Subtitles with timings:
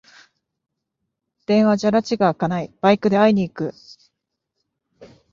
[1.45, 3.75] 電話じゃらちがあかない、バイクで会いに行く